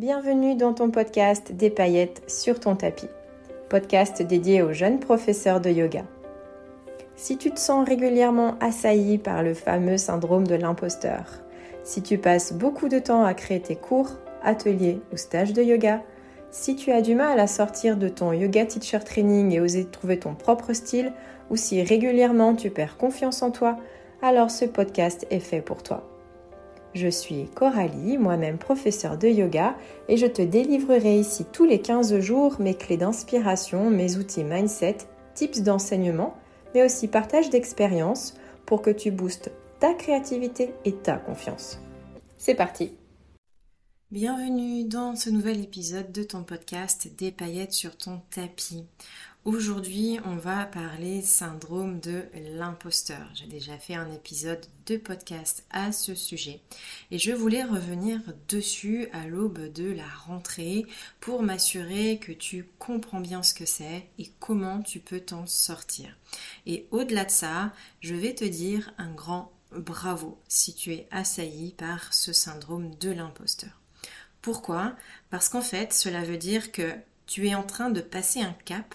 [0.00, 3.10] Bienvenue dans ton podcast Des paillettes sur ton tapis,
[3.68, 6.04] podcast dédié aux jeunes professeurs de yoga.
[7.16, 11.42] Si tu te sens régulièrement assailli par le fameux syndrome de l'imposteur,
[11.84, 16.00] si tu passes beaucoup de temps à créer tes cours, ateliers ou stages de yoga,
[16.50, 20.18] si tu as du mal à sortir de ton yoga teacher training et oser trouver
[20.18, 21.12] ton propre style,
[21.50, 23.76] ou si régulièrement tu perds confiance en toi,
[24.22, 26.10] alors ce podcast est fait pour toi.
[26.94, 29.76] Je suis Coralie, moi-même professeure de yoga,
[30.08, 34.98] et je te délivrerai ici tous les 15 jours mes clés d'inspiration, mes outils mindset,
[35.34, 36.34] tips d'enseignement,
[36.74, 38.34] mais aussi partage d'expériences
[38.66, 41.80] pour que tu boostes ta créativité et ta confiance.
[42.38, 42.92] C'est parti
[44.12, 48.84] Bienvenue dans ce nouvel épisode de ton podcast Des paillettes sur ton tapis.
[49.44, 52.24] Aujourd'hui, on va parler syndrome de
[52.56, 53.30] l'imposteur.
[53.34, 56.60] J'ai déjà fait un épisode de podcast à ce sujet
[57.12, 60.86] et je voulais revenir dessus à l'aube de la rentrée
[61.20, 66.16] pour m'assurer que tu comprends bien ce que c'est et comment tu peux t'en sortir.
[66.66, 71.74] Et au-delà de ça, je vais te dire un grand bravo si tu es assailli
[71.74, 73.79] par ce syndrome de l'imposteur.
[74.42, 74.94] Pourquoi?
[75.30, 76.94] Parce qu'en fait, cela veut dire que
[77.26, 78.94] tu es en train de passer un cap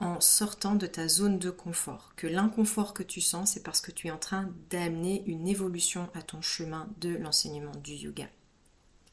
[0.00, 2.12] en sortant de ta zone de confort.
[2.16, 6.08] Que l'inconfort que tu sens, c'est parce que tu es en train d'amener une évolution
[6.14, 8.28] à ton chemin de l'enseignement du yoga.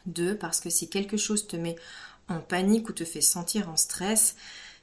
[0.06, 1.76] Deux, parce que si quelque chose te met
[2.28, 4.36] en panique ou te fait sentir en stress,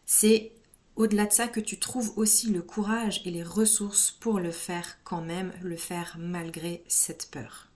[0.07, 0.53] c'est
[0.97, 4.99] au-delà de ça que tu trouves aussi le courage et les ressources pour le faire
[5.05, 7.68] quand même, le faire malgré cette peur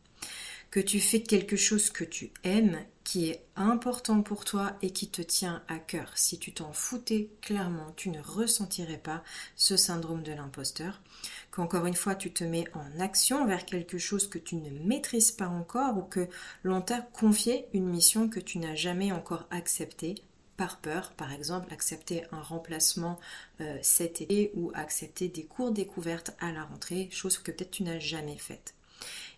[0.72, 5.06] que tu fais quelque chose que tu aimes, qui est important pour toi et qui
[5.06, 6.12] te tient à cœur.
[6.16, 9.22] Si tu t'en foutais, clairement, tu ne ressentirais pas
[9.54, 11.02] ce syndrome de l'imposteur.
[11.50, 15.32] Qu'encore une fois, tu te mets en action vers quelque chose que tu ne maîtrises
[15.32, 16.26] pas encore ou que
[16.62, 20.14] l'on t'a confié une mission que tu n'as jamais encore acceptée
[20.56, 23.20] par peur, par exemple accepter un remplacement
[23.60, 27.82] euh, cet été ou accepter des cours découvertes à la rentrée, chose que peut-être tu
[27.82, 28.74] n'as jamais faite.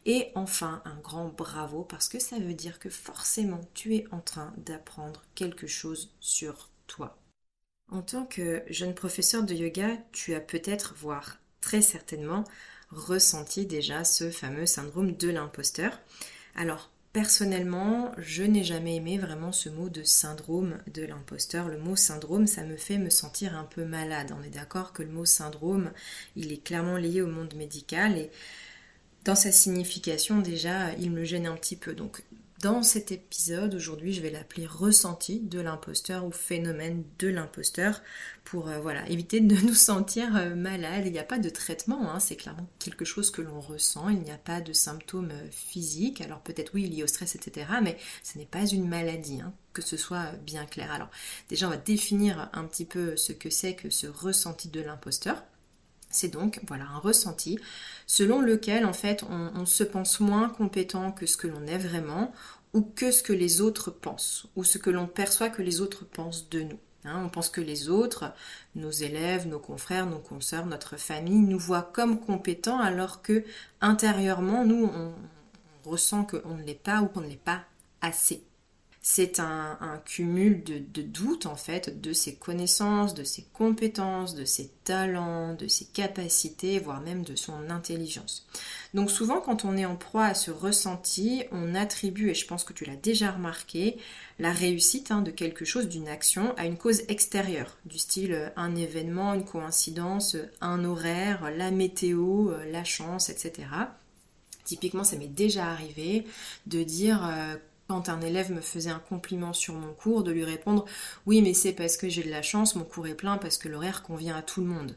[0.06, 4.20] Et enfin, un grand bravo parce que ça veut dire que forcément tu es en
[4.20, 7.16] train d'apprendre quelque chose sur toi.
[7.90, 12.44] En tant que jeune professeur de yoga, tu as peut-être, voire très certainement,
[12.90, 15.98] ressenti déjà ce fameux syndrome de l'imposteur.
[16.54, 21.68] Alors, personnellement, je n'ai jamais aimé vraiment ce mot de syndrome de l'imposteur.
[21.68, 24.34] Le mot syndrome, ça me fait me sentir un peu malade.
[24.38, 25.92] On est d'accord que le mot syndrome,
[26.36, 28.30] il est clairement lié au monde médical et
[29.24, 31.94] dans sa signification déjà, il me gêne un petit peu.
[31.94, 32.22] Donc
[32.64, 38.00] dans cet épisode, aujourd'hui, je vais l'appeler ressenti de l'imposteur ou phénomène de l'imposteur
[38.44, 41.04] pour euh, voilà, éviter de nous sentir euh, malades.
[41.04, 44.08] Il n'y a pas de traitement, hein, c'est clairement quelque chose que l'on ressent.
[44.08, 46.22] Il n'y a pas de symptômes euh, physiques.
[46.22, 47.66] Alors peut-être oui, liés au stress, etc.
[47.82, 50.90] Mais ce n'est pas une maladie, hein, que ce soit bien clair.
[50.90, 51.10] Alors
[51.50, 55.42] déjà, on va définir un petit peu ce que c'est que ce ressenti de l'imposteur.
[56.14, 57.58] C'est donc voilà un ressenti
[58.06, 62.32] selon lequel en fait on, se pense moins compétent que ce que l'on est vraiment
[62.72, 66.04] ou que ce que les autres pensent ou ce que l'on perçoit que les autres
[66.04, 66.78] pensent de nous.
[67.04, 67.22] Hein.
[67.24, 68.32] on pense que les autres,
[68.74, 73.44] nos élèves, nos confrères, nos consoeurs, notre famille, nous voient comme compétents alors que
[73.80, 75.12] intérieurement nous on,
[75.84, 77.64] on ressent qu'on ne l'est pas ou qu'on ne l'est pas
[78.00, 78.42] assez
[79.06, 84.70] c'est un, cumul de, doutes en fait de ses connaissances, de ses compétences, de ses
[84.82, 88.46] talents, de ses capacités, voire même de son intelligence.
[88.94, 92.64] Donc souvent quand on est en proie à ce ressenti, on attribue, et je pense
[92.64, 93.98] que tu l'as déjà remarqué,
[94.38, 98.48] la réussite hein, de quelque chose, d'une action, à une cause extérieure, du style euh,
[98.56, 103.68] un événement, une coïncidence, un horaire, la météo, euh, la chance, etc.
[104.64, 106.24] Typiquement, ça m'est déjà arrivé
[106.66, 107.56] de dire euh,
[107.88, 110.84] quand un élève me faisait un compliment sur mon cours, de lui répondre
[111.26, 113.68] Oui, mais c'est parce que j'ai de la chance, mon cours est plein parce que
[113.68, 114.96] l'horaire convient à tout le monde.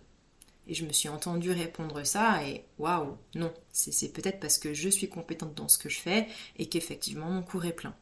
[0.67, 4.89] Et je me suis entendue répondre ça et waouh, non, c'est peut-être parce que je
[4.89, 6.27] suis compétente dans ce que je fais
[6.57, 7.95] et qu'effectivement mon cours est plein.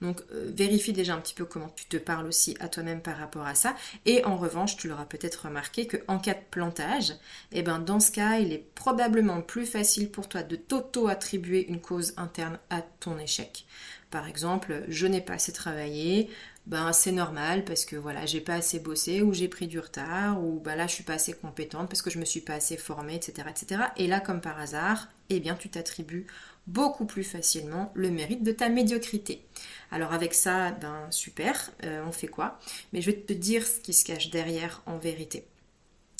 [0.00, 3.16] Donc euh, vérifie déjà un petit peu comment tu te parles aussi à toi-même par
[3.16, 3.74] rapport à ça.
[4.04, 7.14] Et en revanche, tu l'auras peut-être remarqué qu'en cas de plantage,
[7.52, 11.80] eh ben, dans ce cas, il est probablement plus facile pour toi de t'auto-attribuer une
[11.80, 13.66] cause interne à ton échec.
[14.10, 16.30] Par exemple, je n'ai pas assez travaillé,
[16.66, 20.42] ben c'est normal parce que voilà, j'ai pas assez bossé ou j'ai pris du retard
[20.42, 22.76] ou ben là je suis pas assez compétente parce que je me suis pas assez
[22.76, 23.82] formée, etc., etc.
[23.96, 26.26] Et là, comme par hasard, eh bien tu t'attribues
[26.66, 29.44] beaucoup plus facilement le mérite de ta médiocrité.
[29.92, 32.58] Alors avec ça, ben super, euh, on fait quoi?
[32.92, 35.46] Mais je vais te dire ce qui se cache derrière en vérité.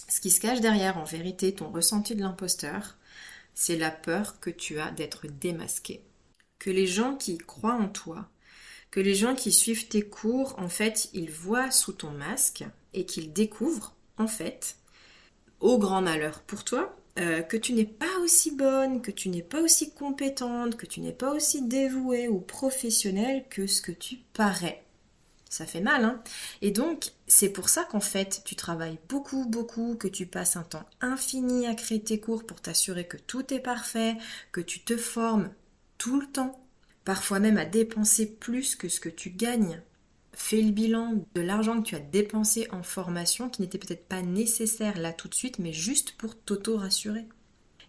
[0.08, 2.96] Ce qui se cache derrière en vérité, ton ressenti de l'imposteur,
[3.54, 6.02] c'est la peur que tu as d'être démasqué
[6.58, 8.28] que les gens qui croient en toi
[8.90, 13.04] que les gens qui suivent tes cours, en fait, ils voient sous ton masque et
[13.04, 14.76] qu'ils découvrent, en fait,
[15.60, 19.42] au grand malheur pour toi, euh, que tu n'es pas aussi bonne, que tu n'es
[19.42, 24.16] pas aussi compétente, que tu n'es pas aussi dévouée ou professionnelle que ce que tu
[24.34, 24.82] parais.
[25.48, 26.22] Ça fait mal, hein
[26.60, 30.64] Et donc, c'est pour ça qu'en fait, tu travailles beaucoup, beaucoup, que tu passes un
[30.64, 34.16] temps infini à créer tes cours pour t'assurer que tout est parfait,
[34.52, 35.50] que tu te formes
[35.96, 36.60] tout le temps,
[37.06, 39.80] parfois même à dépenser plus que ce que tu gagnes.
[40.32, 44.20] Fais le bilan de l'argent que tu as dépensé en formation qui n'était peut-être pas
[44.20, 47.24] nécessaire là tout de suite, mais juste pour t'auto-rassurer.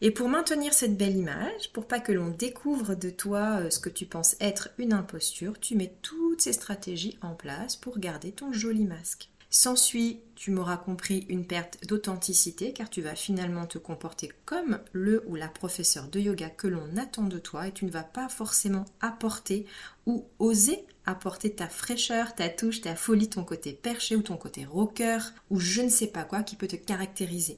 [0.01, 3.79] Et pour maintenir cette belle image, pour pas que l'on découvre de toi euh, ce
[3.79, 8.31] que tu penses être une imposture, tu mets toutes ces stratégies en place pour garder
[8.31, 9.29] ton joli masque.
[9.49, 15.23] S'ensuit, tu m'auras compris, une perte d'authenticité car tu vas finalement te comporter comme le
[15.27, 18.27] ou la professeur de yoga que l'on attend de toi et tu ne vas pas
[18.27, 19.65] forcément apporter
[20.05, 24.65] ou oser apporter ta fraîcheur, ta touche, ta folie, ton côté perché ou ton côté
[24.65, 25.19] rocker
[25.49, 27.57] ou je ne sais pas quoi qui peut te caractériser.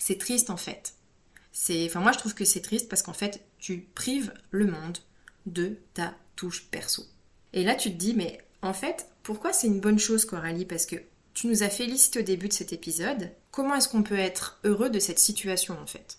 [0.00, 0.94] C'est triste en fait.
[1.52, 4.98] C'est, enfin moi je trouve que c'est triste parce qu'en fait tu prives le monde
[5.46, 7.04] de ta touche perso.
[7.52, 10.66] Et là tu te dis mais en fait pourquoi c'est une bonne chose Coralie?
[10.66, 10.96] Parce que
[11.32, 13.30] tu nous as félicité au début de cet épisode.
[13.50, 16.18] Comment est-ce qu'on peut être heureux de cette situation en fait?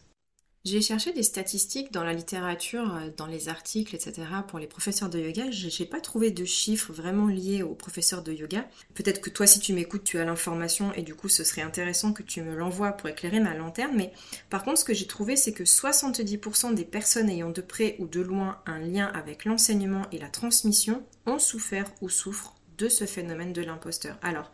[0.66, 4.24] J'ai cherché des statistiques dans la littérature, euh, dans les articles, etc.
[4.48, 5.52] pour les professeurs de yoga.
[5.52, 8.68] J'ai pas trouvé de chiffres vraiment liés aux professeurs de yoga.
[8.96, 12.14] Peut-être que toi, si tu m'écoutes, tu as l'information et du coup, ce serait intéressant
[12.14, 13.96] que tu me l'envoies pour éclairer ma lanterne.
[13.96, 14.12] Mais
[14.50, 18.08] par contre, ce que j'ai trouvé, c'est que 70% des personnes ayant de près ou
[18.08, 23.06] de loin un lien avec l'enseignement et la transmission ont souffert ou souffrent de ce
[23.06, 24.18] phénomène de l'imposteur.
[24.24, 24.52] Alors,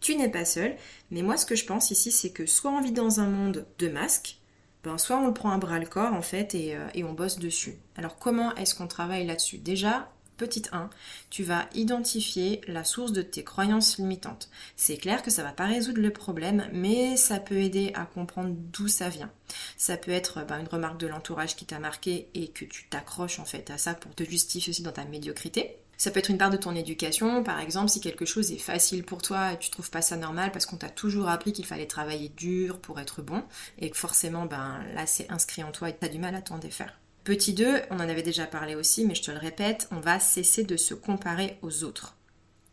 [0.00, 0.76] tu n'es pas seul,
[1.10, 3.66] mais moi, ce que je pense ici, c'est que soit on vit dans un monde
[3.78, 4.36] de masques,
[4.84, 7.38] ben, soit on le prend à bras le corps en fait euh, et, on bosse
[7.38, 7.76] dessus.
[7.96, 9.58] Alors comment est-ce qu'on travaille là-dessus?
[9.58, 10.90] Déjà, Petite 1,
[11.30, 14.50] tu vas identifier la source de tes croyances limitantes.
[14.74, 18.52] C'est clair que ça va pas résoudre le problème, mais ça peut aider à comprendre
[18.52, 19.30] d'où ça vient.
[19.76, 23.38] Ça peut être ben, une remarque de l'entourage qui t'a marqué et que tu t'accroches
[23.38, 25.78] en fait à ça pour te justifier aussi dans ta médiocrité.
[25.96, 29.04] Ça peut être une part de ton éducation, par exemple, si quelque chose est facile
[29.04, 31.86] pour toi et tu trouves pas ça normal parce qu'on t'a toujours appris qu'il fallait
[31.86, 33.42] travailler dur pour être bon
[33.78, 36.42] et que forcément, ben là, c'est inscrit en toi et tu as du mal à
[36.42, 36.98] t'en défaire.
[37.22, 40.20] Petit 2, on en avait déjà parlé aussi, mais je te le répète, on va
[40.20, 42.16] cesser de se comparer aux autres.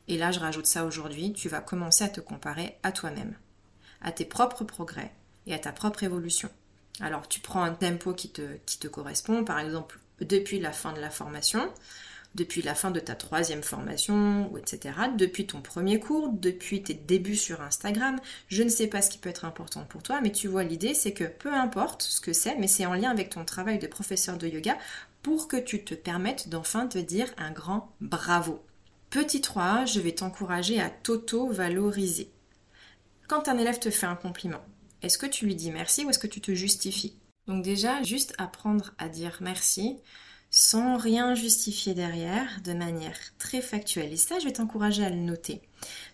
[0.08, 3.36] Et là, je rajoute ça aujourd'hui, tu vas commencer à te comparer à toi-même,
[4.02, 5.14] à tes propres progrès
[5.46, 6.50] et à ta propre évolution.
[7.00, 10.92] Alors, tu prends un tempo qui te, qui te correspond, par exemple, depuis la fin
[10.92, 11.72] de la formation,
[12.36, 17.36] depuis la fin de ta troisième formation, etc., depuis ton premier cours, depuis tes débuts
[17.36, 18.20] sur Instagram.
[18.48, 20.94] Je ne sais pas ce qui peut être important pour toi, mais tu vois, l'idée,
[20.94, 23.88] c'est que peu importe ce que c'est, mais c'est en lien avec ton travail de
[23.88, 24.78] professeur de yoga
[25.22, 28.64] pour que tu te permettes d'enfin te dire un grand bravo.
[29.10, 32.32] Petit 3, je vais t'encourager à t'auto-valoriser.
[33.28, 34.64] Quand un élève te fait un compliment,
[35.02, 37.18] est-ce que tu lui dis merci ou est-ce que tu te justifies?
[37.48, 39.98] Donc déjà, juste apprendre à dire merci,
[40.52, 44.12] sans rien justifier derrière, de manière très factuelle.
[44.12, 45.62] Et ça, je vais t'encourager à le noter.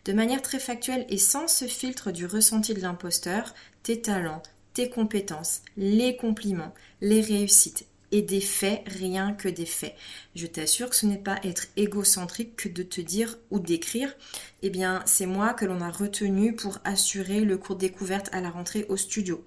[0.05, 4.43] De manière très factuelle et sans ce filtre du ressenti de l'imposteur, tes talents,
[4.73, 9.95] tes compétences, les compliments, les réussites et des faits, rien que des faits.
[10.35, 14.13] Je t'assure que ce n'est pas être égocentrique que de te dire ou d'écrire,
[14.61, 18.49] eh bien c'est moi que l'on a retenu pour assurer le cours découverte à la
[18.49, 19.43] rentrée au studio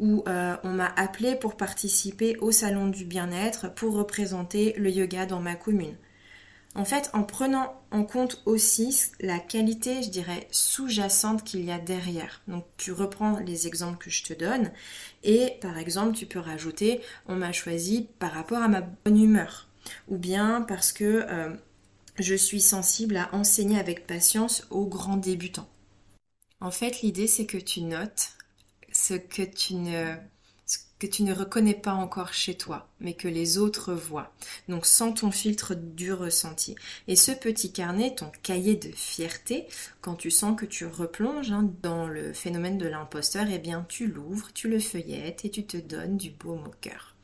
[0.00, 5.26] où euh, on m'a appelé pour participer au salon du bien-être pour représenter le yoga
[5.26, 5.96] dans ma commune.
[6.74, 11.78] En fait, en prenant en compte aussi la qualité, je dirais, sous-jacente qu'il y a
[11.78, 12.42] derrière.
[12.46, 14.70] Donc tu reprends les exemples que je te donne
[15.24, 19.66] et par exemple tu peux rajouter on m'a choisi par rapport à ma bonne humeur
[20.08, 21.50] ou bien parce que euh,
[22.18, 25.68] je suis sensible à enseigner avec patience aux grands débutants.
[26.60, 28.37] En fait, l'idée c'est que tu notes
[28.98, 29.74] ce que tu
[31.22, 34.32] ne reconnais pas encore chez toi, mais que les autres voient.
[34.68, 36.74] Donc sans ton filtre du ressenti.
[37.06, 39.68] Et ce petit carnet, ton cahier de fierté,
[40.00, 44.08] quand tu sens que tu replonges hein, dans le phénomène de l'imposteur, eh bien tu
[44.08, 47.14] l'ouvres, tu le feuillettes et tu te donnes du baume au cœur.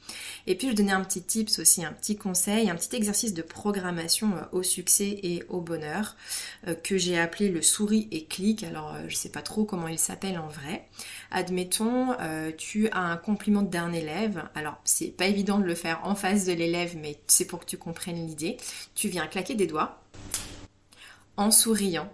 [0.46, 3.42] Et puis je donnais un petit tips aussi, un petit conseil, un petit exercice de
[3.42, 6.16] programmation euh, au succès et au bonheur
[6.68, 8.62] euh, que j'ai appelé le souris et clic.
[8.62, 10.86] Alors euh, je sais pas trop comment il s'appelle en vrai.
[11.30, 12.14] Admettons,
[12.56, 14.48] tu as un compliment d'un élève.
[14.54, 17.66] Alors c'est pas évident de le faire en face de l'élève, mais c'est pour que
[17.66, 18.56] tu comprennes l'idée.
[18.94, 20.00] Tu viens claquer des doigts
[21.36, 22.08] en souriant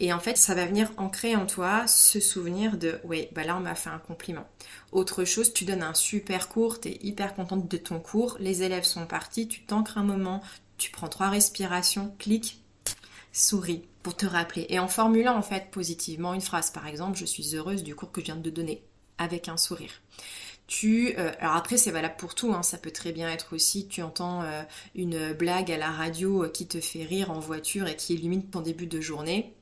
[0.00, 3.54] et en fait, ça va venir ancrer en toi ce souvenir de oui, bah là
[3.56, 4.48] on m'a fait un compliment.
[4.92, 8.62] Autre chose, tu donnes un super cours, tu es hyper contente de ton cours, les
[8.62, 10.42] élèves sont partis, tu t'ancres un moment,
[10.78, 12.62] tu prends trois respirations, clic,
[13.30, 14.64] souris pour te rappeler.
[14.70, 18.10] Et en formulant en fait positivement une phrase, par exemple, je suis heureuse du cours
[18.10, 18.82] que je viens de te donner,
[19.18, 19.92] avec un sourire.
[20.66, 23.86] Tu, euh, alors après c'est valable pour tout, hein, ça peut très bien être aussi,
[23.86, 24.62] tu entends euh,
[24.94, 28.60] une blague à la radio qui te fait rire en voiture et qui illumine ton
[28.60, 29.52] début de journée,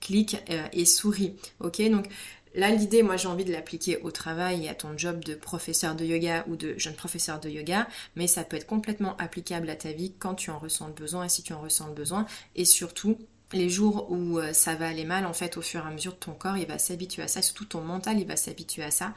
[0.00, 0.36] clique
[0.72, 1.34] et souris.
[1.60, 2.06] Ok, donc
[2.54, 5.94] Là, l'idée, moi, j'ai envie de l'appliquer au travail et à ton job de professeur
[5.94, 9.76] de yoga ou de jeune professeur de yoga, mais ça peut être complètement applicable à
[9.76, 12.26] ta vie quand tu en ressens le besoin et si tu en ressens le besoin.
[12.54, 13.16] Et surtout,
[13.52, 16.18] les jours où euh, ça va aller mal, en fait, au fur et à mesure,
[16.18, 19.14] ton corps, il va s'habituer à ça, surtout ton mental, il va s'habituer à ça.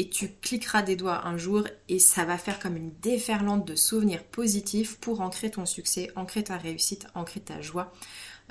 [0.00, 3.74] Et tu cliqueras des doigts un jour et ça va faire comme une déferlante de
[3.74, 7.92] souvenirs positifs pour ancrer ton succès, ancrer ta réussite, ancrer ta joie.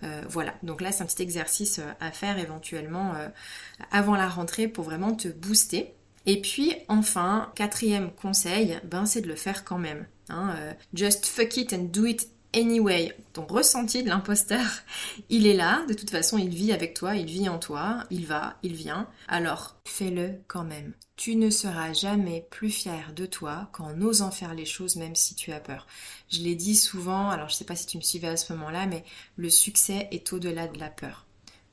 [0.03, 3.29] Euh, voilà, donc là c'est un petit exercice euh, à faire éventuellement euh,
[3.89, 5.96] avant la rentrée pour vraiment te booster.
[6.27, 10.06] Et puis enfin, quatrième conseil, ben, c'est de le faire quand même.
[10.29, 10.56] Hein,
[10.94, 14.65] just fuck it and do it Anyway, ton ressenti de l'imposteur,
[15.29, 18.25] il est là, de toute façon il vit avec toi, il vit en toi, il
[18.25, 20.94] va, il vient, alors fais-le quand même.
[21.15, 25.36] Tu ne seras jamais plus fier de toi qu'en osant faire les choses même si
[25.36, 25.86] tu as peur.
[26.32, 28.51] Je l'ai dit souvent, alors je ne sais pas si tu me suivais à ce
[28.53, 29.03] moment-là, mais
[29.36, 31.27] le succès est au-delà de la peur.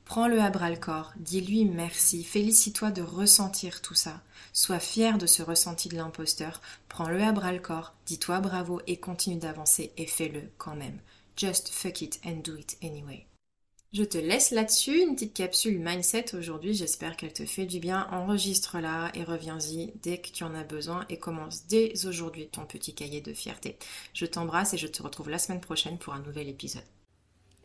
[0.07, 4.21] Prends-le à bras le corps, dis-lui merci, félicite-toi de ressentir tout ça.
[4.53, 9.01] Sois fier de ce ressenti de l'imposteur, prends-le à bras le corps, dis-toi bravo et
[9.01, 10.97] continue d'avancer et fais-le quand même.
[11.35, 13.25] Just fuck it and do it anyway.
[13.91, 18.07] Je te laisse là-dessus, une petite capsule mindset aujourd'hui, j'espère qu'elle te fait du bien.
[18.11, 22.95] Enregistre-la et reviens-y dès que tu en as besoin et commence dès aujourd'hui ton petit
[22.95, 23.77] cahier de fierté.
[24.13, 26.83] Je t'embrasse et je te retrouve la semaine prochaine pour un nouvel épisode.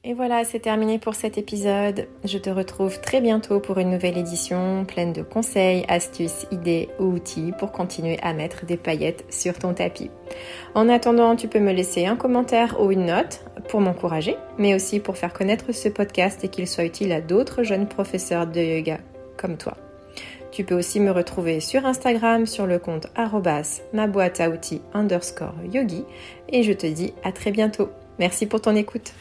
[0.05, 2.09] Et voilà, c'est terminé pour cet épisode.
[2.25, 7.05] Je te retrouve très bientôt pour une nouvelle édition pleine de conseils, astuces, idées ou
[7.05, 10.11] outils pour continuer à mettre des paillettes sur ton tapis.
[10.75, 14.99] En attendant, tu peux me laisser un commentaire ou une note pour m'encourager, mais aussi
[14.99, 18.99] pour faire connaître ce podcast et qu'il soit utile à d'autres jeunes professeurs de yoga
[19.37, 19.77] comme toi.
[20.51, 23.07] Tu peux aussi me retrouver sur Instagram sur le compte
[23.93, 26.05] ma boîte à outils underscore yogi
[26.49, 27.89] et je te dis à très bientôt.
[28.19, 29.13] Merci pour ton écoute.